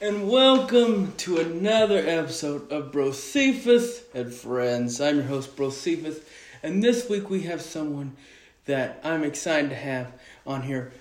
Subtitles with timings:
[0.00, 5.00] and welcome to another episode of Brosephus and Friends.
[5.00, 6.20] I'm your host, Brosephus,
[6.64, 8.16] and this week we have someone
[8.64, 10.12] that I'm excited to have
[10.46, 10.92] on here,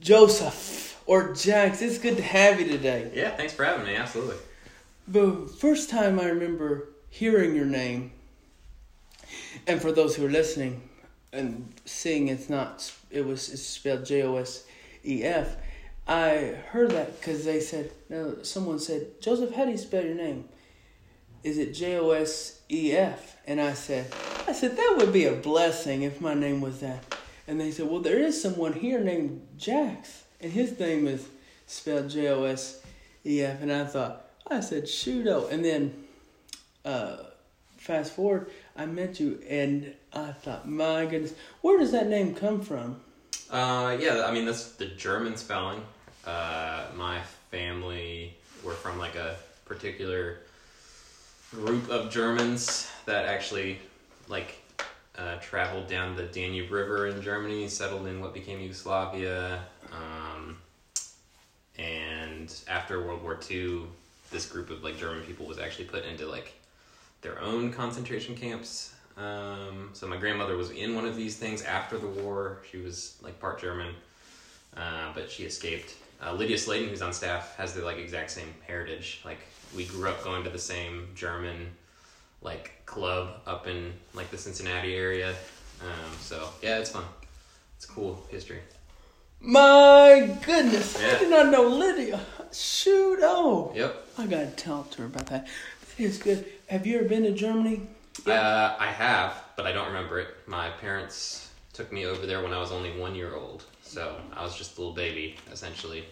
[0.00, 1.80] Joseph or Jax.
[1.80, 3.10] It's good to have you today.
[3.14, 3.96] Yeah, thanks for having me.
[3.96, 4.36] Absolutely.
[5.08, 8.12] The first time I remember hearing your name,
[9.66, 10.82] and for those who are listening
[11.32, 14.64] and seeing it's not, it was it's spelled J O S
[15.02, 15.56] E F.
[16.06, 20.14] I heard that because they said, no, someone said, Joseph, how do you spell your
[20.14, 20.48] name?
[21.42, 23.36] Is it J O S E F?
[23.46, 24.06] And I said,
[24.46, 27.16] I said, that would be a blessing if my name was that.
[27.46, 31.26] And they said, well, there is someone here named Jax, and his name is
[31.66, 32.82] spelled J O S
[33.24, 33.62] E F.
[33.62, 35.48] And I thought, I said, shoot, oh.
[35.48, 36.04] And then,
[36.84, 37.16] uh,
[37.78, 42.60] fast forward, I met you, and I thought, my goodness, where does that name come
[42.60, 43.00] from?
[43.50, 45.82] Uh, yeah, I mean that's the German spelling.
[46.26, 50.38] Uh, my family were from like a particular
[51.50, 53.78] group of Germans that actually
[54.28, 54.60] like
[55.16, 59.60] uh, traveled down the Danube River in Germany, settled in what became Yugoslavia,
[59.92, 60.56] um,
[61.78, 63.82] and after World War II,
[64.30, 66.54] this group of like German people was actually put into like
[67.22, 68.94] their own concentration camps.
[69.16, 72.58] Um, so my grandmother was in one of these things after the war.
[72.70, 73.94] She was like part German,
[74.76, 75.94] uh, but she escaped.
[76.24, 79.20] Uh, Lydia Sladen, who's on staff, has the like exact same heritage.
[79.24, 79.38] Like
[79.76, 81.68] we grew up going to the same German
[82.40, 85.30] like club up in like the Cincinnati area.
[85.82, 87.04] Um, so yeah, it's fun.
[87.76, 88.60] It's cool history.
[89.40, 91.18] My goodness, I Yeah.
[91.18, 92.20] did not know Lydia.
[92.52, 93.72] Shoot, oh.
[93.74, 94.06] Yep.
[94.18, 95.46] I gotta talk to her about that.
[95.96, 96.46] That is good.
[96.68, 97.86] Have you ever been to Germany?
[98.26, 100.28] Uh, I have, but I don't remember it.
[100.46, 104.42] My parents took me over there when I was only one year old, so I
[104.42, 106.04] was just a little baby essentially.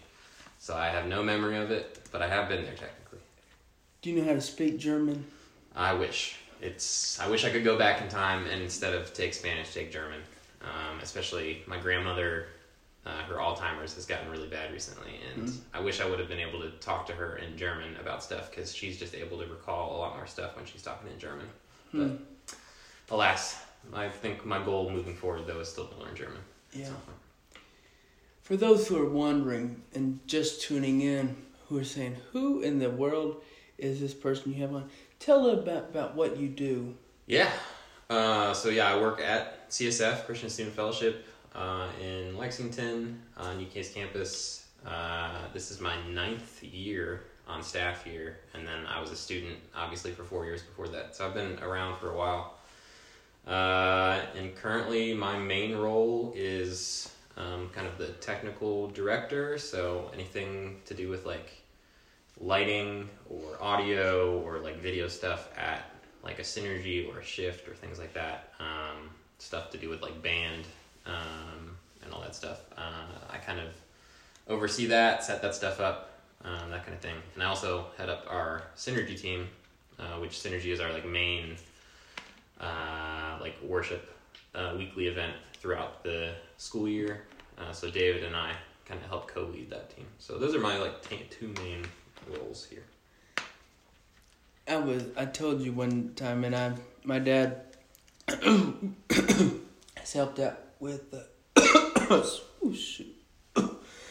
[0.59, 3.19] So I have no memory of it, but I have been there technically.
[4.03, 5.25] Do you know how to speak German?
[5.75, 7.19] I wish it's.
[7.21, 10.21] I wish I could go back in time and instead of take Spanish, take German.
[10.63, 12.47] Um, especially my grandmother,
[13.05, 16.39] uh, her Alzheimer's has gotten really bad recently, and I wish I would have been
[16.39, 19.97] able to talk to her in German about stuff because she's just able to recall
[19.97, 21.47] a lot more stuff when she's talking in German.
[21.93, 23.61] But alas,
[23.93, 26.41] I think my goal moving forward though is still to learn German.
[26.73, 26.91] Yeah.
[28.43, 31.37] For those who are wondering and just tuning in,
[31.69, 33.43] who are saying, "Who in the world
[33.79, 36.95] is this person you have on?" Tell them about about what you do.
[37.27, 37.51] Yeah.
[38.11, 43.91] Uh, so yeah, I work at CSF Christian Student Fellowship uh, in Lexington on UK's
[43.91, 44.67] campus.
[44.87, 49.57] Uh, this is my ninth year on staff here, and then I was a student
[49.75, 51.15] obviously for four years before that.
[51.15, 52.59] So I've been around for a while.
[53.47, 59.59] Uh, and currently, my main role is um, kind of the technical director.
[59.59, 61.63] So anything to do with like
[62.41, 65.91] lighting or audio or like video stuff at
[66.23, 68.53] like a synergy or a shift or things like that.
[68.61, 70.65] Um, stuff to do with like band
[71.07, 72.61] um, and all that stuff.
[72.77, 73.69] Uh, I kind of
[74.49, 77.17] oversee that, set that stuff up, um, that kind of thing.
[77.35, 79.49] And I also head up our synergy team,
[79.99, 81.57] uh, which synergy is our like main
[82.63, 84.15] uh, like worship
[84.55, 87.25] uh, weekly event throughout the school year.
[87.59, 90.07] Uh, so David and I kind of help co-lead that team.
[90.19, 91.85] So those are my like t- two main
[92.29, 92.85] roles here.
[94.69, 96.73] I was I told you one time, and I
[97.05, 97.63] my dad
[98.29, 101.27] has helped out with the.
[101.57, 103.15] oh shoot.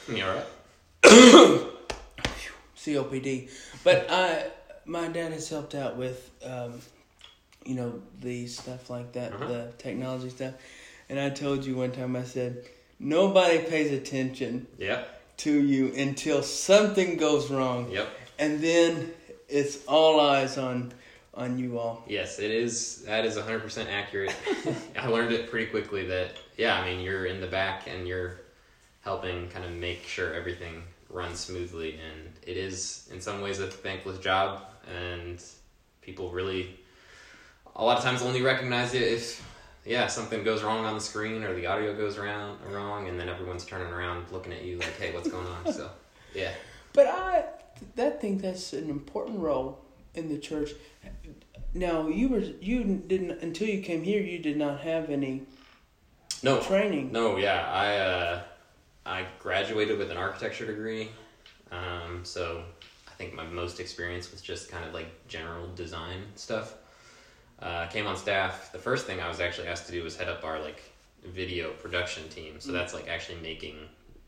[0.07, 0.45] You all right?
[2.75, 3.49] COPD.
[3.83, 4.45] But I,
[4.85, 6.81] my dad has helped out with, um,
[7.65, 9.47] you know, the stuff like that, Uh-huh.
[9.47, 10.53] the technology stuff.
[11.09, 12.63] And I told you one time, I said,
[12.99, 15.37] nobody pays attention Yep.
[15.37, 18.09] to you until something goes wrong, Yep.
[18.39, 19.13] and then
[19.49, 20.93] it's all eyes on
[21.33, 22.03] on you all.
[22.07, 23.03] Yes, it is.
[23.03, 24.35] That is 100% accurate.
[24.97, 28.41] I learned it pretty quickly that, yeah, I mean, you're in the back and you're
[28.99, 31.93] helping kind of make sure everything runs smoothly.
[31.93, 34.63] And it is, in some ways, a thankless job.
[34.93, 35.41] And
[36.01, 36.77] people really,
[37.75, 39.47] a lot of times, only recognize it if,
[39.85, 43.07] yeah, something goes wrong on the screen or the audio goes around wrong.
[43.07, 45.73] And then everyone's turning around looking at you like, hey, what's going on?
[45.73, 45.89] So,
[46.35, 46.51] yeah.
[46.93, 47.45] But I
[47.95, 49.79] that think that's an important role
[50.13, 50.71] in the church.
[51.73, 54.21] Now you were you didn't until you came here.
[54.21, 55.43] You did not have any
[56.43, 57.11] No, training.
[57.11, 58.41] No, yeah, I uh,
[59.05, 61.09] I graduated with an architecture degree,
[61.71, 62.63] um, so
[63.07, 66.75] I think my most experience was just kind of like general design stuff.
[67.61, 68.71] Uh, came on staff.
[68.71, 70.81] The first thing I was actually asked to do was head up our like
[71.23, 72.59] video production team.
[72.59, 73.75] So that's like actually making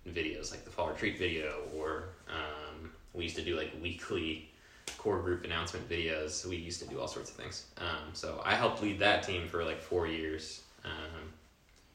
[0.07, 4.49] videos, like the fall retreat video or um, we used to do like weekly
[4.97, 6.45] core group announcement videos.
[6.45, 7.65] We used to do all sorts of things.
[7.77, 10.61] Um, so I helped lead that team for like four years.
[10.85, 11.33] Um,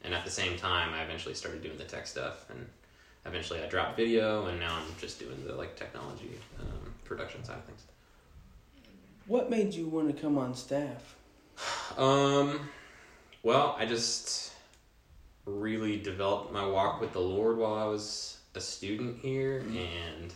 [0.02, 2.66] and at the same time, I eventually started doing the tech stuff, and
[3.26, 6.30] eventually I dropped video, and now I'm just doing the like technology
[6.60, 7.82] um, production side of things.
[9.26, 11.16] What made you want to come on staff?
[11.96, 12.68] Um,
[13.42, 14.52] well, I just
[15.46, 20.32] really developed my walk with the Lord while I was a student here, and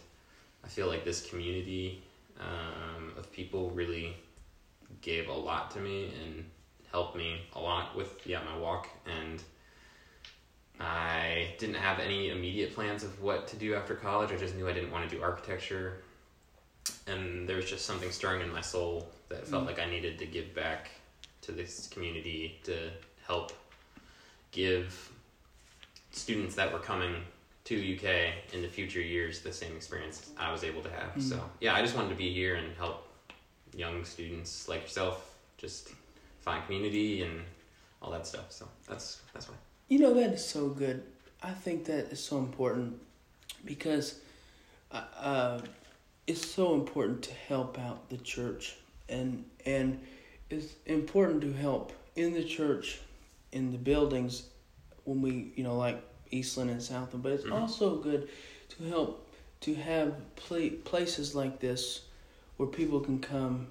[0.64, 2.02] I feel like this community
[2.40, 4.16] um, of people really
[5.00, 6.44] gave a lot to me and
[6.90, 9.42] helped me a lot with yeah my walk and
[10.78, 14.32] I didn't have any immediate plans of what to do after college.
[14.32, 15.98] I just knew I didn't want to do architecture.
[17.06, 19.66] And there was just something stirring in my soul that felt Mm.
[19.68, 20.90] like I needed to give back
[21.42, 22.90] to this community to
[23.26, 23.52] help
[24.50, 25.10] give
[26.10, 27.16] students that were coming
[27.64, 31.14] to UK in the future years the same experience I was able to have.
[31.16, 31.22] Mm.
[31.22, 33.08] So, yeah, I just wanted to be here and help
[33.74, 35.90] young students like yourself just
[36.40, 37.40] find community and
[38.00, 38.50] all that stuff.
[38.50, 39.54] So, that's that's why.
[39.88, 41.02] You know that is so good.
[41.42, 42.98] I think that is so important
[43.64, 44.16] because
[44.90, 45.60] uh, uh,
[46.26, 48.76] it's so important to help out the church
[49.08, 50.00] and and
[50.52, 53.00] it's important to help in the church
[53.52, 54.44] in the buildings
[55.04, 56.00] when we you know like
[56.30, 57.60] Eastland and Southland, but it's Mhm.
[57.60, 58.28] also good
[58.70, 59.28] to help
[59.60, 62.02] to have pla- places like this
[62.56, 63.66] where people can come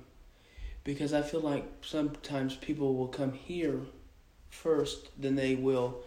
[0.83, 3.81] because I feel like sometimes people will come here
[4.49, 6.03] first than they will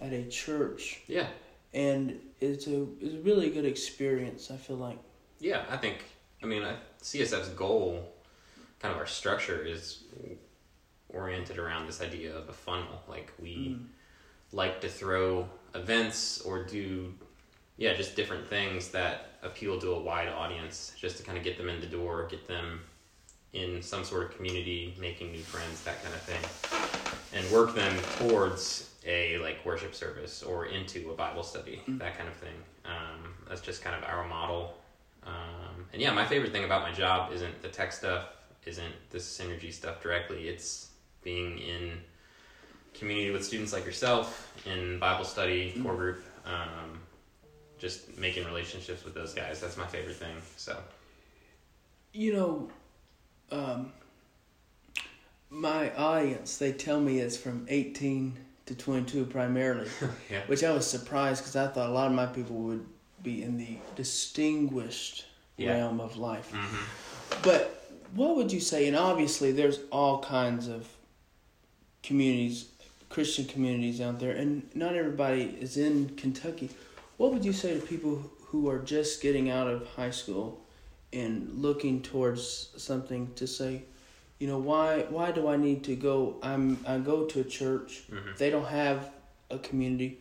[0.00, 1.28] at a church Yeah.
[1.74, 4.98] and it's a it's a really good experience I feel like
[5.40, 6.04] Yeah, I think.
[6.42, 8.12] I mean, I, CSF's goal,
[8.78, 10.04] kind of our structure, is
[11.08, 13.02] oriented around this idea of a funnel.
[13.08, 13.86] Like we Mm.
[14.52, 17.14] like to throw events or do,
[17.76, 21.56] yeah, just different things that appeal to a wide audience, just to kind of get
[21.56, 22.84] them in the door, get them
[23.52, 26.40] in some sort of community, making new friends, that kind of thing,
[27.32, 31.98] and work them towards a like worship service or into a Bible study, Mm.
[31.98, 32.62] that kind of thing.
[32.84, 34.78] Um, that's just kind of our model.
[35.24, 38.28] Um, and yeah, my favorite thing about my job isn't the tech stuff,
[38.68, 40.48] isn't the synergy stuff directly.
[40.48, 40.90] It's
[41.22, 41.98] being in
[42.94, 45.82] community with students like yourself in Bible study, Mm.
[45.82, 47.00] core group, um,
[47.78, 49.60] just making relationships with those guys.
[49.60, 50.36] That's my favorite thing.
[50.56, 50.76] So
[52.12, 52.70] you know
[53.50, 53.92] um,
[55.50, 58.36] my audience they tell me it's from 18
[58.66, 59.88] to 22 primarily
[60.30, 62.84] yeah, which I was surprised because I thought a lot of my people would
[63.22, 65.26] be in the distinguished
[65.56, 65.72] Yeah.
[65.72, 66.84] realm of life hmm
[67.42, 67.77] But
[68.14, 68.86] what would you say?
[68.88, 70.88] And obviously, there's all kinds of
[72.02, 72.66] communities,
[73.08, 76.70] Christian communities out there, and not everybody is in Kentucky.
[77.16, 80.60] What would you say to people who are just getting out of high school
[81.12, 83.82] and looking towards something to say,
[84.38, 86.36] you know, why why do I need to go?
[86.42, 88.02] I'm I go to a church.
[88.08, 89.10] hmm They don't have
[89.50, 90.20] a community.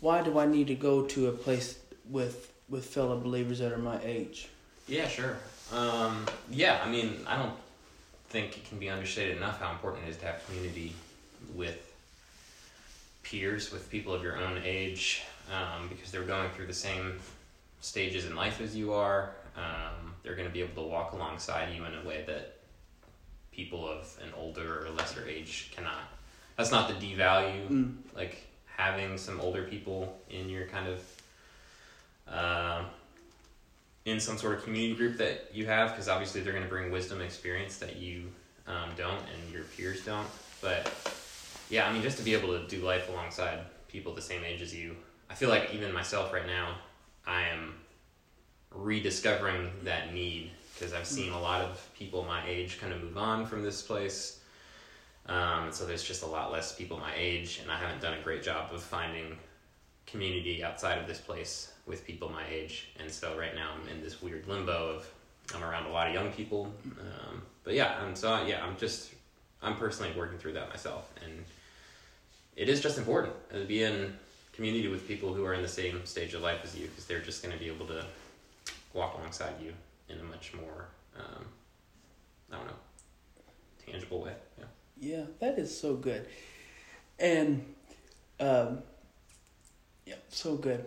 [0.00, 1.78] Why do I need to go to a place
[2.08, 4.48] with with fellow believers that are my age?
[4.88, 5.36] yeah, sure.
[5.72, 7.54] Um, yeah, I mean, I don't
[8.28, 10.94] think it can be understated enough how important it is to have community
[11.54, 11.92] with
[13.22, 15.22] peers, with people of your own age,
[15.52, 17.18] um, because they're going through the same
[17.80, 19.30] stages in life as you are.
[19.56, 22.56] Um, they're going to be able to walk alongside you in a way that
[23.52, 26.02] people of an older or lesser age cannot.
[26.56, 27.94] That's not to devalue Mm.
[28.14, 31.00] like having some older people in your kind of
[32.32, 32.84] uh,
[34.04, 36.90] in some sort of community group that you have because obviously they're going to bring
[36.90, 38.24] wisdom and experience that you
[38.66, 40.28] um, don't and your peers don't.
[40.60, 40.90] But
[41.70, 44.62] yeah i mean just to be able to do life alongside people the same age
[44.62, 44.94] as you
[45.30, 46.74] i feel like even myself right now
[47.26, 47.74] i am
[48.70, 53.16] rediscovering that need because i've seen a lot of people my age kind of move
[53.16, 54.40] on from this place.
[55.26, 58.20] Um, so there's just a lot less people my age, and I haven't done a
[58.20, 59.38] great job of finding
[60.06, 62.90] community outside of this place with people my age.
[62.98, 65.10] And so right now I'm in this weird limbo of
[65.54, 69.12] I'm around a lot of young people, um, but yeah, and so yeah, I'm just
[69.62, 71.44] I'm personally working through that myself, and
[72.56, 74.14] it is just important to be in
[74.54, 77.20] community with people who are in the same stage of life as you, because they're
[77.20, 78.04] just going to be able to
[78.94, 79.74] walk alongside you
[80.08, 80.86] in a much more
[81.18, 81.44] um,
[82.50, 82.74] I don't know
[83.86, 84.32] tangible way.
[84.58, 84.64] Yeah.
[85.00, 86.26] Yeah, that is so good.
[87.18, 87.64] And
[88.40, 88.78] um
[90.06, 90.84] yeah, so good.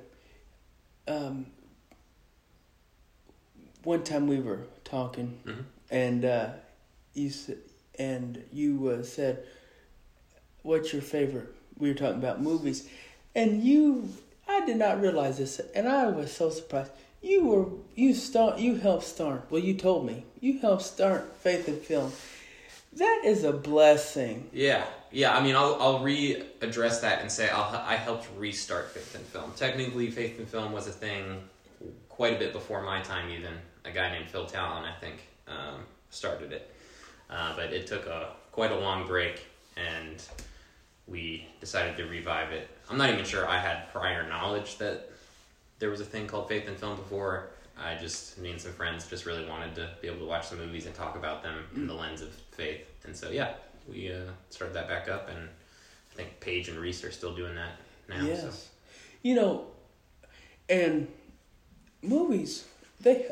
[1.08, 1.48] Um
[3.84, 6.50] one time we were talking hmm and uh
[7.14, 7.58] you said
[7.98, 9.44] and you uh, said
[10.64, 11.48] what's your favorite
[11.78, 12.90] we were talking about movies
[13.34, 14.10] and you
[14.48, 16.92] I did not realize this and I was so surprised.
[17.22, 19.46] you were you start you helped start.
[19.50, 22.12] Well, you told me you helped start Faith in Film.
[22.98, 24.50] That is a blessing.
[24.51, 25.38] Yeah, yeah.
[25.38, 29.51] I mean, I'll I'll readdress that and say I'll, I helped restart Faith in Film.
[29.56, 31.42] Technically, Faith in Film was a thing
[32.10, 33.30] quite a bit before my time.
[33.30, 33.54] Even
[33.86, 36.74] a guy named Phil Talon, I think, um, started it.
[37.30, 40.24] Uh, but it took a quite a long break, and
[41.08, 42.68] we decided to revive it.
[42.89, 45.12] I'm not even sure I had prior knowledge that
[45.77, 47.50] there was a thing called Faith in Film before.
[47.84, 50.57] I just, me and some friends just really wanted to be able to watch some
[50.57, 52.86] movies and talk about them in the lens of faith.
[53.05, 53.53] And so, yeah,
[53.89, 55.48] we uh, started that back up, and
[56.12, 57.74] I think Paige and Reese are still doing that
[58.10, 58.25] now.
[58.25, 58.41] Yes.
[58.41, 58.50] So.
[59.22, 59.65] You know,
[60.69, 61.07] and
[62.01, 62.65] movies,
[63.01, 63.27] they,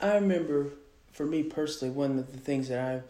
[0.00, 0.70] I remember
[1.12, 3.02] for me personally, one of the things that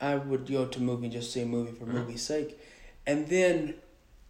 [0.00, 1.94] I, I would go to movie and just see a movie for Mhm.
[1.94, 2.58] movie's sake.
[3.06, 3.74] And then,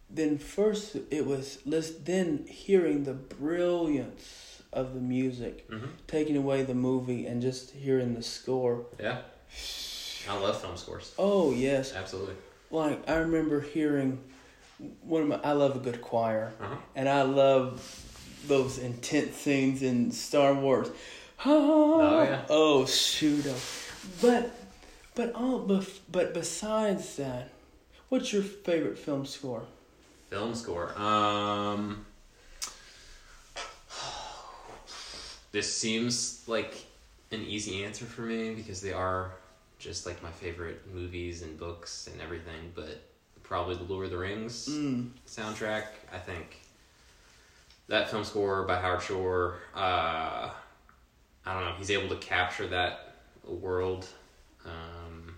[0.09, 6.73] then first it was, then hearing the brilliance of the music, hmm taking away the
[6.75, 8.85] movie and just hearing the score.
[8.99, 9.19] Yeah.
[10.29, 11.13] I love film scores.
[11.17, 11.93] Oh, yes.
[11.93, 12.35] Absolutely.
[12.71, 14.19] Like, I remember hearing
[15.01, 16.53] one of my, I love a good choir.
[16.61, 16.75] Uh-huh.
[16.95, 17.81] and I love
[18.47, 20.89] those intense scenes in Star Wars.
[21.45, 22.41] Oh, yeah.
[22.49, 23.45] Oh shoot!
[23.47, 23.55] oh.
[24.21, 24.51] But
[25.15, 27.49] but all but but besides that,
[28.09, 29.63] what's your favorite film score?
[30.29, 30.97] Film score.
[30.99, 32.05] Um,
[35.51, 36.85] this seems like
[37.31, 39.31] an easy answer for me because they are
[39.79, 42.71] just like my favorite movies and books and everything.
[42.75, 43.01] But
[43.43, 45.09] probably the Lord of the Rings Mm.
[45.27, 45.85] soundtrack.
[46.11, 46.59] I think
[47.87, 49.55] that film score by Howard Shore.
[49.73, 50.49] Uh,
[51.45, 51.73] I don't know.
[51.77, 53.13] He's able to capture that
[53.45, 54.05] world,
[54.65, 55.33] um,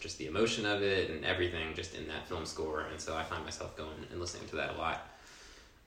[0.00, 2.80] just the emotion of it and everything, just in that film score.
[2.90, 5.08] And so I find myself going and listening to that a lot.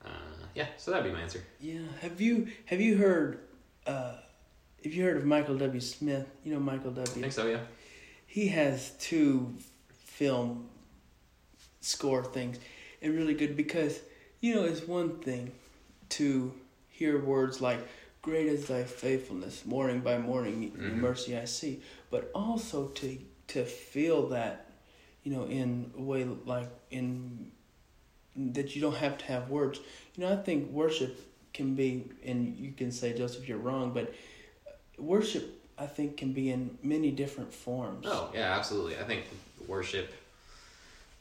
[0.02, 0.08] Uh,
[0.54, 1.42] yeah, so that'd be my answer.
[1.60, 1.80] Yeah.
[2.00, 3.40] Have you have you heard?
[3.90, 4.12] Uh,
[4.84, 5.80] have you heard of Michael W.
[5.80, 6.26] Smith?
[6.44, 7.22] You know Michael I W.
[7.22, 7.46] think so.
[7.46, 7.58] Yeah.
[8.26, 9.54] he has two
[9.88, 10.68] film
[11.80, 12.58] score things
[13.02, 13.98] and really good because
[14.40, 15.50] you know it's one thing
[16.10, 16.52] to
[16.88, 17.80] hear words like
[18.22, 20.96] great is thy faithfulness morning by morning Mhm.
[21.06, 21.80] mercy i see
[22.10, 23.18] but also to
[23.48, 24.54] to feel that
[25.24, 27.50] you know in a way like in
[28.36, 29.80] that you don't have to have words
[30.14, 31.12] you know i think worship
[31.52, 34.12] can be and you can say joseph you're wrong but
[34.98, 38.96] worship i think can be in many different forms Oh yeah, absolutely.
[38.98, 39.24] I think
[39.66, 40.12] worship.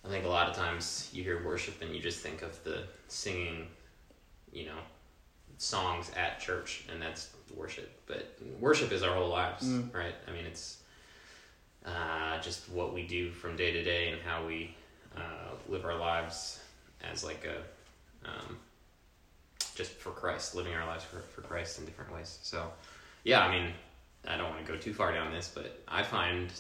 [0.06, 2.84] I think a lot of times you hear worship and you just think of the
[3.10, 3.68] singing,
[4.54, 4.80] you know,
[5.58, 7.90] songs at church, and that's worship.
[8.08, 9.94] But worship is our whole lives, Mm.
[9.94, 10.16] right?
[10.28, 10.78] I mean, it's
[11.86, 14.76] uh, just what we do from day to day and how we
[15.16, 16.60] uh, live our lives
[17.12, 17.58] as like a
[18.30, 18.58] um,
[19.80, 22.38] just for Christ, living our lives for, for Christ in different ways.
[22.44, 22.70] So,
[23.24, 23.72] yeah, I mean,
[24.28, 26.52] I don't want to go too far down this, but I find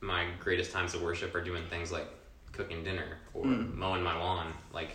[0.00, 2.08] my greatest times of worship are doing things like
[2.50, 3.74] cooking dinner or Mm.
[3.76, 4.90] mowing my lawn, like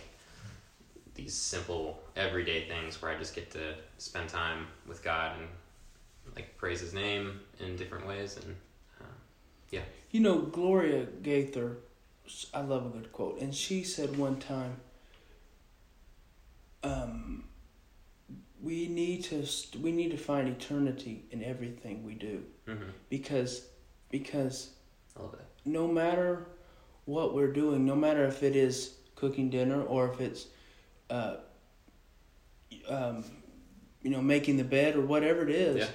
[1.14, 5.48] these simple everyday things where I just get to spend time with God and
[6.36, 8.36] like praise His name in different ways.
[8.36, 8.56] And
[9.00, 11.78] uh, You know, Gloria Gaither,
[12.52, 14.76] I love a good quote, and she said one time,
[16.82, 17.44] um,
[18.62, 23.66] "We need to st- we need to find eternity in everything we do mhm, because
[24.10, 24.70] because
[25.64, 26.46] no matter
[27.04, 30.46] what we're doing, no matter if it is cooking dinner or if it's,
[31.10, 31.36] uh,
[32.88, 33.24] um,
[34.02, 35.88] you know, making the bed or whatever it is, Yeah.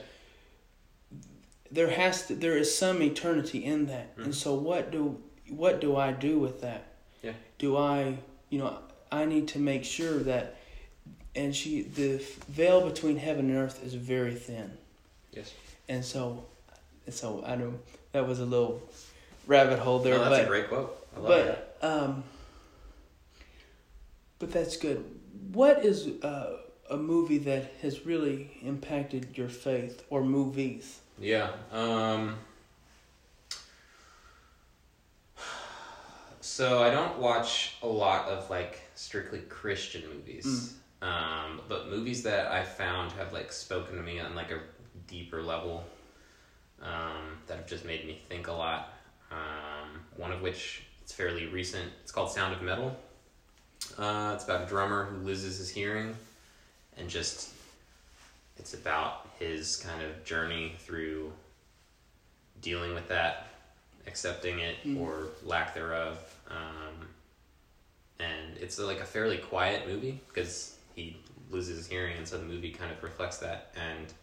[1.72, 4.16] there has to there is some eternity in that.
[4.18, 4.26] Mhm.
[4.26, 6.84] And so, what do what do I do with that?
[7.22, 7.34] Yeah.
[7.60, 8.18] Do I,
[8.50, 8.80] you know,
[9.12, 10.56] I need to make sure that,
[11.36, 14.72] and she the veil between heaven and earth is very thin.
[15.32, 15.54] Yes.
[15.90, 16.46] And so,
[17.10, 17.74] so I know
[18.14, 18.82] that was a little
[19.48, 21.08] rabbit hole there, No, that's but a great quote.
[21.16, 21.88] I love but that.
[21.88, 22.24] um,
[24.40, 25.04] but that's good.
[25.52, 26.58] What is uh,
[26.90, 31.00] a movie that has really impacted your faith or movies?
[31.20, 31.50] Yeah.
[31.72, 32.38] Um,
[36.42, 40.76] so I don't watch a lot of like strictly Christian movies.
[41.06, 44.60] Um, but movies that I found have like spoken to me on like a
[45.08, 45.84] deeper level
[46.82, 48.94] um, that have just made me think a lot.
[49.32, 51.92] Um, one of which it's fairly recent.
[52.02, 52.96] It's called Sound of Metal.
[53.98, 56.16] Uh, it's about a drummer who loses his hearing,
[56.98, 57.50] and just
[58.58, 61.32] it's about his kind of journey through
[62.62, 63.48] dealing with that,
[64.08, 65.02] accepting it Mm.
[65.02, 66.18] or lack thereof.
[66.50, 67.08] Um,
[68.20, 71.18] and it's like a fairly quiet movie because he
[71.52, 73.74] loses his hearing, and so the movie kind of reflects that.
[73.76, 74.14] And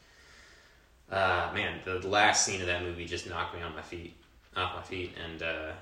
[1.10, 4.14] uh, man, the last scene of that movie just knocked me on my feet,
[4.56, 5.72] off my feet, and uh,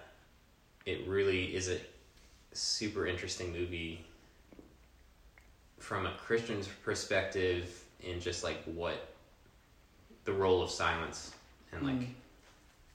[0.87, 1.79] it really is a
[2.53, 4.05] super interesting movie
[5.79, 9.09] from a Christian's perspective in just like what
[10.25, 11.33] the role of silence
[11.73, 12.07] and like Mm.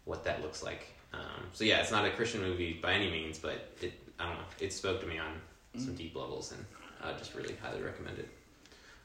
[0.06, 0.88] what that looks like.
[1.14, 4.36] Um, so yeah, it's not a Christian movie by any means, but it I don't
[4.38, 5.34] know it spoke to me on
[5.78, 6.64] some deep levels, and
[7.06, 8.30] I just really highly recommend it.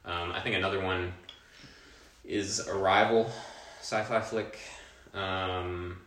[0.04, 1.12] Um, I think another one
[2.25, 3.30] is Arrival,
[3.80, 4.59] sci-fi flick.
[5.12, 5.99] Um,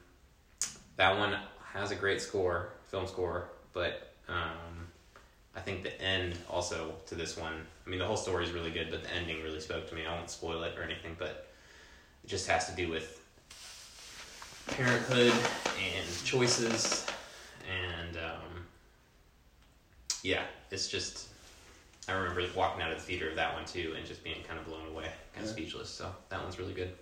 [0.95, 1.35] that one
[1.73, 4.87] has a great score, film score, but um,
[5.55, 7.53] I think the end also to this one.
[7.85, 10.05] I mean, the whole story is really good, but the ending really spoke to me.
[10.05, 11.47] I won't spoil it or anything, but
[12.23, 13.19] it just has to do with
[14.67, 15.33] parenthood
[15.77, 17.05] and choices,
[17.69, 18.65] and um,
[20.23, 21.29] yeah, it's just.
[22.07, 24.59] I remember walking out of the theater of that one too, and just being kind
[24.59, 25.51] of blown away, kind of Yeah.
[25.51, 25.89] speechless.
[25.89, 26.93] So that one's really good.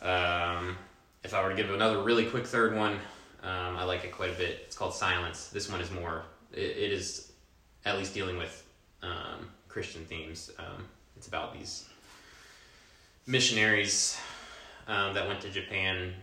[0.00, 0.76] Um,
[1.22, 2.94] if I were to give another really quick third one,
[3.42, 4.62] um, I like it quite a bit.
[4.66, 5.48] It's called Silence.
[5.48, 6.24] This one is more.
[6.52, 7.32] It, it is
[7.84, 8.62] at least dealing with
[9.02, 10.50] um, Christian themes.
[10.58, 11.84] Um, it's about these
[13.26, 14.16] missionaries
[14.86, 16.14] um, that went to Japan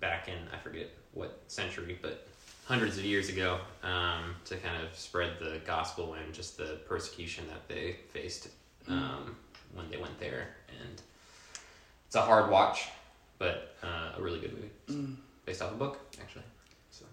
[0.00, 2.26] back in I forget what century, but
[2.68, 7.44] hundreds of years ago um, to kind of spread the gospel and just the persecution
[7.48, 8.48] that they faced
[8.88, 9.34] um,
[9.74, 10.48] when they went there.
[10.82, 11.00] And
[12.06, 12.88] it's a hard watch,
[13.38, 14.70] but uh, a really good movie.
[14.90, 15.16] Mm.
[15.46, 16.44] Based off a book, actually.
[16.90, 17.06] So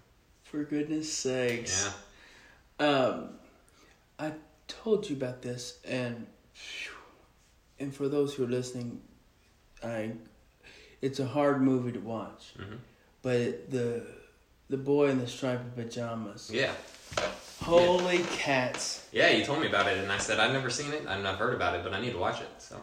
[0.44, 1.90] For goodness sakes.
[2.80, 3.30] yeah, Um,
[4.20, 4.34] I
[4.68, 6.28] told you about this, and
[7.80, 9.00] and for those who are listening,
[9.82, 10.12] I
[11.02, 12.76] it's a hard movie to watch, hmm
[13.22, 14.06] but it, the
[14.70, 16.72] the boy in the striped pajamas, yeah,
[17.62, 19.08] holy cats!
[19.12, 19.30] yeah.
[19.30, 21.06] You told me about it, and I said I've never seen it.
[21.08, 22.50] I've not heard about it, but I need to watch it.
[22.60, 22.78] So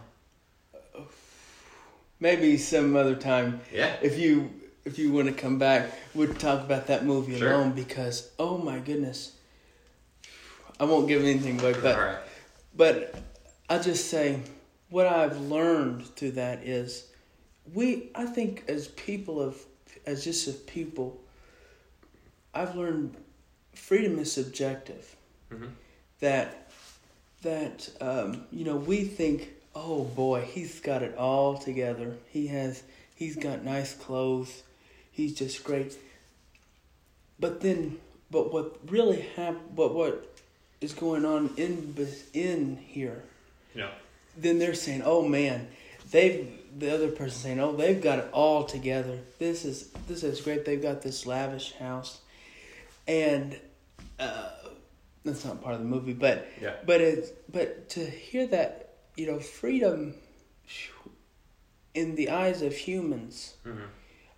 [2.21, 4.51] Maybe some other time, yeah, if you
[4.85, 7.53] if you want to come back, we'd talk about that movie Sure.
[7.53, 9.33] alone because oh my goodness,
[10.79, 11.97] I won't give anything away, but.
[11.97, 12.19] all right.
[12.75, 13.15] But
[13.69, 14.41] I'll just say
[14.89, 17.07] what I've learned through that is
[17.75, 19.57] we I think as people of
[20.07, 21.21] as just as people
[22.55, 23.17] I've learned
[23.75, 25.17] freedom is subjective.
[25.51, 25.71] Mhm.
[26.21, 26.71] That
[27.43, 32.83] that um, you know we think oh boy he's got it all together he has
[33.17, 34.63] he's got nice clothes
[35.11, 35.99] he's just great
[37.41, 37.99] but then
[38.31, 40.39] but what really hap- but what
[40.81, 41.95] is going on in
[42.33, 43.25] in here
[43.75, 43.91] Yeah.
[44.37, 45.67] then they're saying oh man
[46.11, 50.41] they've the other person saying oh they've got it all together this is this is
[50.43, 52.21] great they've got this lavish house
[53.09, 53.59] and
[54.19, 54.51] uh,
[55.25, 56.75] that's not part of the movie but Yeah.
[56.87, 60.15] but it's but to hear that you know freedom
[61.95, 63.85] in the eyes of humans hmm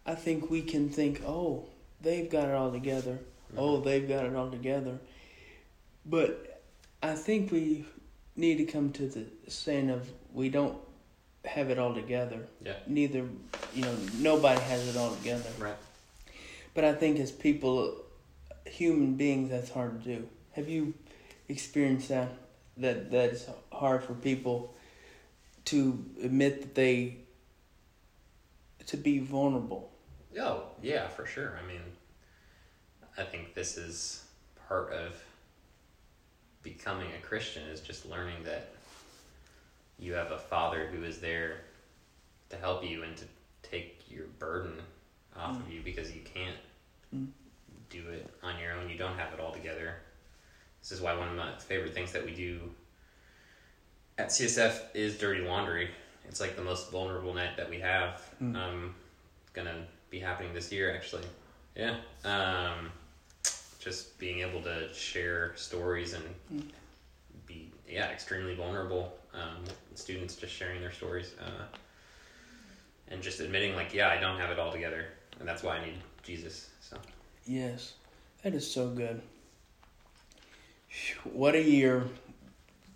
[0.07, 1.65] I think we can think, oh,
[2.03, 3.21] they've got it all together.
[3.57, 4.99] Oh, they've got it all together.
[6.05, 6.61] But
[7.03, 7.87] I think we
[8.37, 10.77] need to come to the saying of we don't
[11.47, 12.47] have it all together.
[12.63, 12.75] Yeah.
[12.87, 13.25] Neither,
[13.75, 15.49] you know, nobody has it all together.
[15.59, 15.77] Right.
[16.75, 18.04] But I think as people,
[18.67, 20.29] human beings, that's hard to do.
[20.53, 20.95] Have you
[21.49, 22.33] experienced that?
[22.77, 24.75] That that's hard for people
[25.67, 27.19] to admit that they
[28.87, 29.91] to be vulnerable.
[30.39, 31.59] Oh, yeah, for sure.
[31.63, 31.81] I mean,
[33.17, 34.25] I think this is
[34.69, 35.15] part of
[36.63, 38.71] becoming a Christian is just learning that
[39.99, 41.59] you have a father who is there
[42.51, 43.25] to help you and to
[43.63, 44.73] take your burden
[45.37, 46.57] off of you because you can't
[47.15, 47.29] Mm.
[47.95, 48.89] Do it on your own.
[48.91, 49.95] You don't have it all together.
[50.81, 52.61] This is why one of my favorite things that we do
[54.19, 55.91] at CSF is dirty laundry.
[56.29, 58.21] It's like the most vulnerable net that we have.
[58.43, 58.57] Mm.
[58.57, 58.95] Um,
[59.53, 61.25] gonna be happening this year actually.
[61.77, 61.97] Yeah.
[62.25, 62.91] Um,
[63.79, 66.71] just being able to share stories and Mm.
[67.47, 69.17] be yeah extremely vulnerable.
[69.33, 71.65] Um, students just sharing their stories uh,
[73.09, 75.07] and just admitting like yeah I don't have it all together
[75.39, 76.71] and that's why I need Jesus.
[76.81, 76.97] So
[77.47, 77.95] Yes,
[78.43, 79.21] that is so good.
[81.25, 82.05] What a year.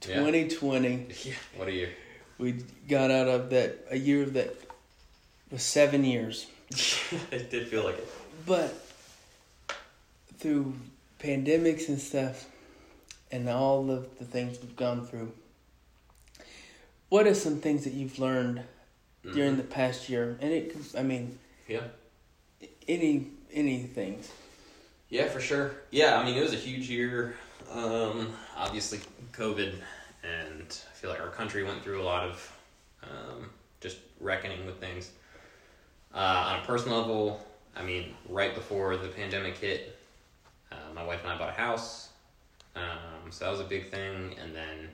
[0.00, 1.06] 2020.
[1.24, 1.32] yeah.
[1.56, 1.90] What a year.
[2.38, 4.54] We got out of that, a year that
[5.50, 6.46] was seven years.
[7.30, 8.08] it did feel like it.
[8.46, 8.74] But
[10.38, 10.74] through
[11.18, 12.46] pandemics and stuff,
[13.30, 15.32] and all of the things we've gone through,
[17.08, 18.62] what are some things that you've learned
[19.22, 19.56] during mm-hmm.
[19.56, 20.38] the past year?
[20.40, 21.80] And it, I mean, Yeah.
[22.86, 24.30] Any any things.
[25.08, 25.72] Yeah, for sure.
[25.90, 27.34] Yeah, I mean, it was a huge year.
[27.72, 29.00] Um, obviously,
[29.32, 29.74] COVID
[30.22, 32.58] and I feel like our country went through a lot of
[33.04, 35.10] um, just reckoning with things.
[36.14, 39.96] Uh, on a personal level, I mean, right before the pandemic hit,
[40.72, 42.08] uh, my wife and I bought a house,
[42.74, 44.88] um, so that was a big thing, and then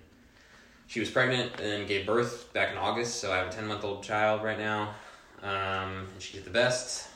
[0.87, 3.85] she was pregnant and gave birth back in August, so I have a 10 month
[3.85, 4.94] old child right now.
[5.42, 7.09] Um, and she's the best.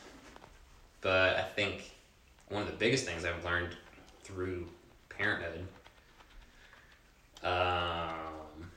[1.00, 1.92] But I think
[2.48, 3.76] one of the biggest things I've learned
[4.24, 4.68] through
[5.08, 5.66] parenthood
[7.42, 8.70] um,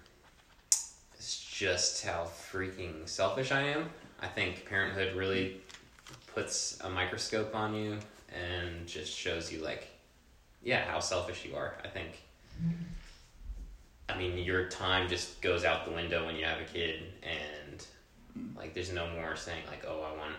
[1.18, 3.90] is just how freaking selfish I am.
[4.22, 5.62] I think parenthood really
[6.34, 7.98] puts a microscope on you
[8.30, 9.88] and just shows you, like,
[10.64, 11.76] yeah, how selfish you are.
[11.84, 12.22] I think.
[14.10, 17.86] I mean, your time just goes out the window when you have a kid, and
[18.56, 20.36] like, there's no more saying like, "Oh, I want,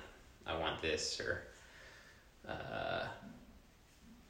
[0.47, 1.43] I want this," or
[2.49, 3.05] uh,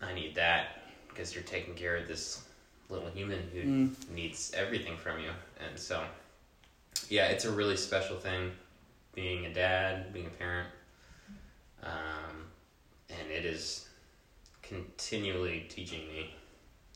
[0.01, 2.43] "I need that," because you're taking care of this
[2.89, 4.09] little human who Mm.
[4.11, 6.05] needs everything from you, and so,
[7.09, 8.53] yeah, it's a really special thing
[9.15, 10.69] being a dad, being a parent,
[11.83, 12.49] um,
[13.11, 13.89] and it is
[14.63, 16.35] continually teaching me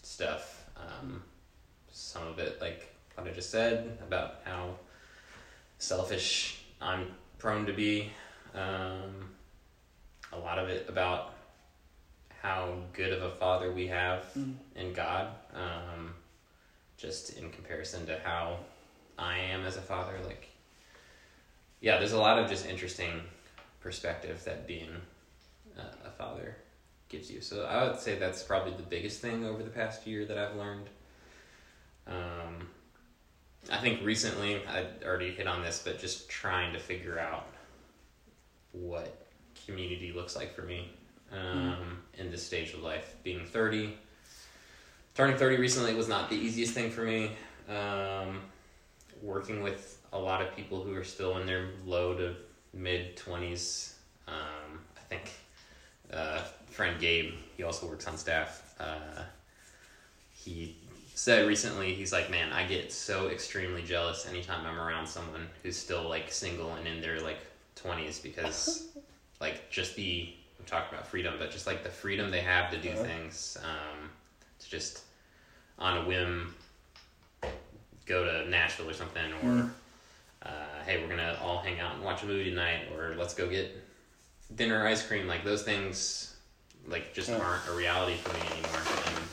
[0.02, 0.64] stuff.
[0.76, 1.22] Um,
[1.90, 4.76] some of it, like what I just said about how
[5.78, 8.10] selfish I'm prone to be.
[8.54, 9.30] Um,
[10.36, 11.32] a lot of it about
[12.42, 14.56] how good of a father we have Mm.
[14.76, 16.14] in God, um,
[16.96, 18.58] just in comparison to how
[19.18, 20.18] I am as a father.
[20.24, 20.48] Like,
[21.80, 23.22] yeah, there's a lot of just interesting
[23.80, 24.90] perspective that being
[25.76, 26.56] a, a father
[27.08, 27.40] gives you.
[27.40, 30.56] So I would say that's probably the biggest thing over the past year that I've
[30.56, 30.88] learned.
[32.06, 32.68] Um,
[33.70, 37.46] I think recently I already hit on this, but just trying to figure out
[38.72, 39.25] what
[39.64, 40.90] community looks like for me
[41.32, 43.14] um, in this stage of life.
[43.22, 43.96] Being thirty,
[45.14, 47.32] turning thirty recently was not the easiest thing for me.
[47.68, 48.40] Um,
[49.22, 52.34] working with a lot of people who are still in their low to
[52.72, 53.94] mid twenties.
[54.28, 55.32] Um, I think
[56.12, 58.74] uh, friend Gabe, he also works on staff.
[58.78, 59.22] Uh,
[60.32, 60.76] he
[61.14, 65.76] said recently, he's like, man, I get so extremely jealous anytime I'm around someone who's
[65.76, 67.38] still like single and in their like
[67.74, 68.88] twenties because
[69.40, 72.78] like just the I'm talking about freedom, but just like the freedom they have to
[72.78, 73.02] do Uh-huh.
[73.04, 74.10] things, um,
[74.58, 75.02] to just
[75.78, 76.54] on a whim
[78.06, 79.70] go to Nashville or something, or Mm.
[80.42, 83.48] uh, hey, we're gonna all hang out and watch a movie tonight, or let's go
[83.48, 83.76] get
[84.54, 85.26] dinner or ice cream.
[85.26, 86.34] Like those things,
[86.86, 87.38] like just Yeah.
[87.38, 88.80] aren't a reality for me anymore.
[89.06, 89.24] And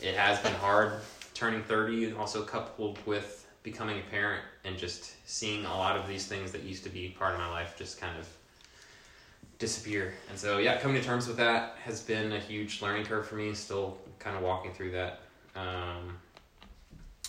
[0.00, 0.92] it has been hard
[1.34, 6.26] turning thirty, also coupled with becoming a parent and just seeing a lot of these
[6.26, 8.28] things that used to be part of my life just kind of
[9.58, 10.14] disappear.
[10.30, 13.34] And so, yeah, coming to terms with that has been a huge learning curve for
[13.34, 13.54] me.
[13.54, 15.20] Still kind of walking through that.
[15.56, 16.16] Um,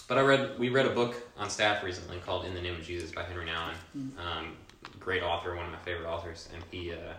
[0.08, 2.84] but I read we read a book on staff recently called "In the Name of
[2.84, 3.76] Jesus" by Henri Nouwen.
[4.18, 4.58] Um,
[5.00, 7.14] great author, one of my favorite authors, and he uh,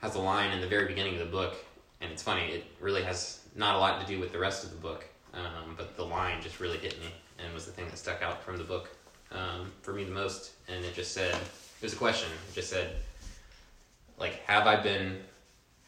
[0.00, 1.56] has a line in the very beginning of the book,
[2.00, 2.46] and it's funny.
[2.52, 5.74] It really has not a lot to do with the rest of the book, um,
[5.76, 8.56] but the line just really hit me and was the thing that stuck out from
[8.56, 8.90] the book
[9.32, 10.52] um, for me the most.
[10.68, 12.28] And it just said, it was a question.
[12.50, 12.96] It just said,
[14.18, 15.20] like, have I been,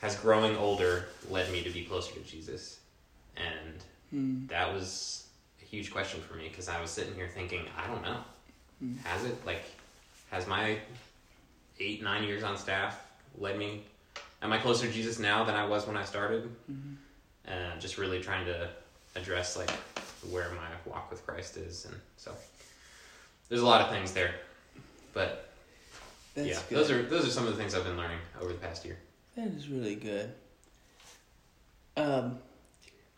[0.00, 2.78] has growing older led me to be closer to Jesus?
[3.36, 3.82] And
[4.14, 4.48] Mm.
[4.48, 5.26] that was
[5.60, 8.20] a huge question for me because I was sitting here thinking, I don't know.
[8.82, 8.98] Mm.
[9.04, 9.44] Has it?
[9.44, 9.64] Like,
[10.30, 10.78] has my
[11.80, 13.00] eight, nine years on staff
[13.36, 13.84] led me?
[14.42, 16.54] Am I closer to Jesus now than I was when I started?
[16.70, 16.96] Mhm.
[17.46, 18.68] And just really trying to
[19.16, 19.70] address like
[20.30, 22.34] where my walk with Christ is, and so
[23.48, 24.34] there's a lot of things there.
[25.12, 25.45] But
[26.36, 26.78] That's yeah, good.
[26.78, 28.98] those are those are some of the things I've been learning over the past year.
[29.36, 30.32] That is really good.
[31.96, 32.38] Um,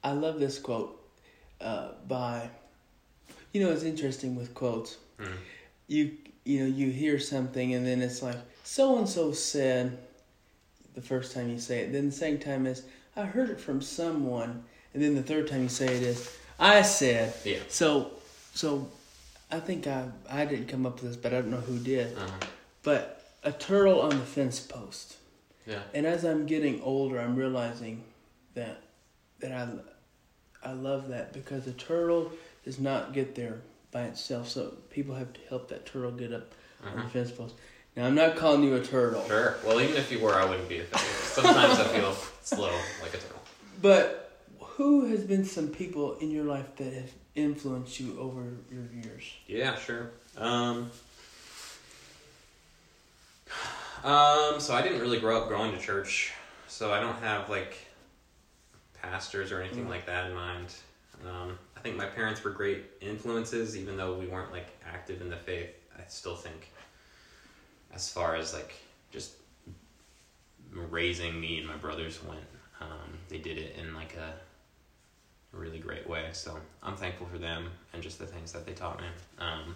[0.05, 1.05] I love this quote
[1.61, 2.49] uh, by.
[3.53, 4.97] You know, it's interesting with quotes.
[5.19, 5.33] Mhm.
[5.89, 9.99] You you know you hear something and then it's like so and so said.
[10.95, 12.83] The first time you say it, then the second time is
[13.15, 16.83] I heard it from someone, and then the third time you say it is I
[16.83, 17.35] said.
[17.45, 17.59] Yeah.
[17.69, 18.13] So
[18.55, 18.89] so,
[19.51, 22.17] I think I I didn't come up with this, but I don't know who did.
[22.17, 22.47] Uh-huh.
[22.83, 25.17] But a turtle on the fence post.
[25.67, 25.81] Yeah.
[25.95, 28.05] And as I'm getting older, I'm realizing
[28.55, 28.81] that
[29.41, 29.69] that I
[30.69, 32.33] I love that because a turtle
[32.65, 33.59] does not get there
[33.93, 34.49] by itself.
[34.49, 36.53] So people have to help that turtle get up
[36.85, 37.03] on Uh-huh.
[37.03, 37.55] the fence post.
[37.97, 39.57] Now I'm not calling you a turtle, Sure.
[39.65, 41.09] Well, even if you were, I wouldn't be offended.
[41.25, 42.13] Sometimes I feel
[42.43, 43.43] slow like a turtle.
[43.83, 44.25] but
[44.61, 49.25] who has been some people in your life that have influenced you over your years?
[49.49, 50.11] Yeah, sure.
[50.37, 50.91] Um,
[54.05, 56.33] um, so I didn't really grow up going to church,
[56.67, 57.77] so I don't have like
[58.95, 59.91] pastors or anything Mm.
[59.91, 60.75] like that in mind.
[61.27, 65.29] Um, I think my parents were great influences, even though we weren't like active in
[65.29, 65.71] the faith.
[65.97, 66.71] I still think,
[67.93, 68.75] as far as like
[69.11, 69.33] just
[70.73, 72.47] raising me and my brothers went,
[72.81, 74.35] um, they did it in like a
[75.53, 76.29] really great way.
[76.33, 79.07] So I'm thankful for them and just the things that they taught me.
[79.39, 79.75] Um,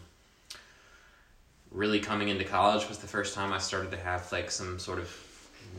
[1.73, 4.99] really coming into college was the first time I started to have like some sort
[4.99, 5.11] of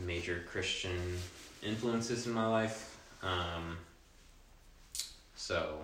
[0.04, 0.98] major Christian
[1.62, 2.98] influences in my life.
[3.22, 3.78] Um,
[5.36, 5.78] so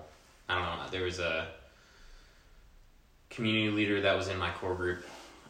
[0.48, 0.90] I don't know.
[0.90, 1.48] There was a
[3.30, 5.04] community leader that was in my core group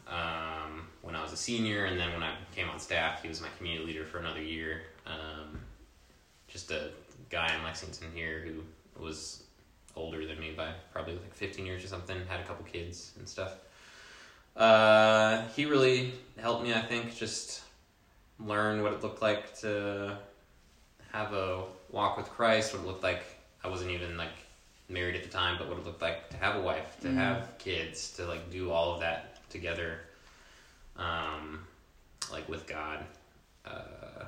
[0.07, 3.41] um, when I was a senior, and then when I came on staff, he was
[3.41, 4.81] my community leader for another year.
[5.07, 5.59] Um,
[6.47, 6.89] just a
[7.29, 9.43] guy in Lexington here who was
[9.95, 13.27] older than me by probably like 15 years or something, had a couple kids and
[13.27, 13.53] stuff.
[14.55, 17.61] Uh, he really helped me, I think, just
[18.39, 20.17] learn what it looked like to
[21.11, 23.23] have a walk with Christ, what it looked like.
[23.63, 24.29] I wasn't even like
[24.89, 27.15] married at the time, but what it looked like to have a wife, to Mm.
[27.15, 29.99] have kids, to like do all of that together,
[30.97, 31.65] um,
[32.31, 33.05] like with God.
[33.65, 34.25] Uh,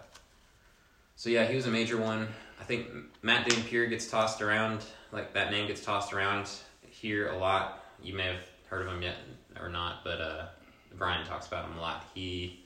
[1.15, 2.27] so yeah, he was a major one.
[2.59, 2.87] I think
[3.23, 6.49] Matt Dampier gets tossed around, like that name gets tossed around
[6.89, 7.83] here a lot.
[8.01, 9.15] You may have heard of him yet
[9.59, 10.45] or not, but uh,
[10.97, 12.05] Brian talks about him a lot.
[12.13, 12.59] He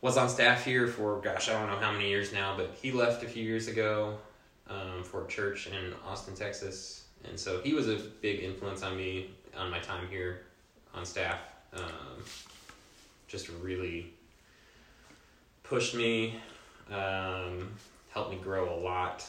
[0.00, 2.92] was on staff here for gosh, I don't know how many years now, but he
[2.92, 4.18] left a few years ago
[4.68, 8.96] um, for a church in Austin, Texas, and so he was a big influence on
[8.96, 10.42] me on my time here
[10.94, 11.40] on staff.
[11.74, 12.22] Um,
[13.26, 14.12] just really
[15.62, 16.34] pushed me,
[16.90, 17.70] um,
[18.10, 19.26] helped me grow a lot.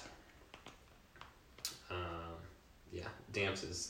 [1.92, 1.98] Um,
[2.92, 3.90] yeah, Damps is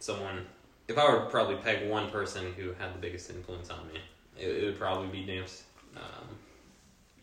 [0.00, 0.46] someone.
[0.88, 4.00] If I were to probably peg one person who had the biggest influence on me,
[4.38, 5.64] it, it would probably be Damps.
[5.96, 6.28] Um,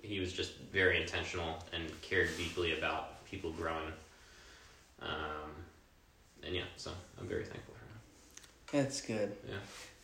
[0.02, 3.94] he was just very intentional and cared deeply about people growing.
[5.02, 5.10] Um,
[6.46, 8.84] and yeah, so I'm very thankful for him.
[8.84, 9.36] That's good.
[9.48, 9.56] Yeah.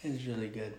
[0.02, 0.74] It's really good.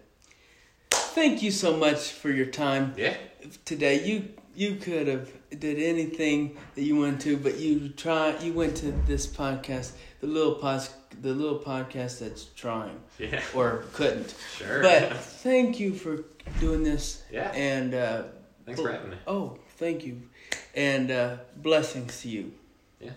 [0.90, 3.16] Thank you so much for your time Yeah.
[3.64, 4.04] today.
[4.04, 8.36] You you could have did anything that you wanted to, but you try.
[8.38, 13.84] You went to this podcast, the little pos, the little podcast that's trying, yeah, or
[13.92, 14.34] couldn't.
[14.56, 14.82] Sure.
[14.82, 16.24] But thank you for
[16.58, 17.22] doing this.
[17.30, 17.50] Yeah.
[17.52, 18.24] And uh,
[18.66, 19.16] thanks for having me.
[19.26, 20.22] Oh, thank you,
[20.74, 22.52] and uh, blessings to you.
[23.00, 23.12] Yeah.